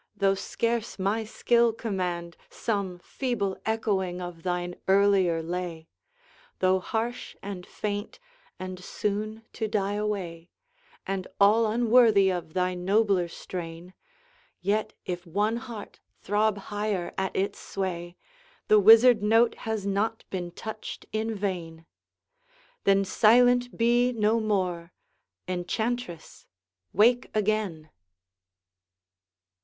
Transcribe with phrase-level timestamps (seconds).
[0.15, 5.89] though scarce my skill command Some feeble echoing of thine earlier lay:
[6.57, 8.17] Though harsh and faint,
[8.59, 10.49] and soon to die away,
[11.05, 13.93] And all unworthy of thy nobler strain,
[14.59, 18.15] Yet if one heart throb higher at its sway,
[18.69, 21.85] The wizard note has not been touched in vain.
[22.85, 24.93] Then silent be no more!
[25.47, 26.47] Enchantress,
[26.91, 27.91] wake again!